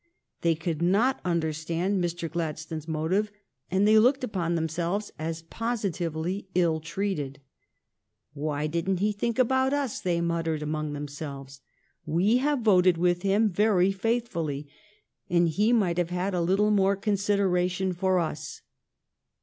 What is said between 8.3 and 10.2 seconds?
Why didn't he think about us?" they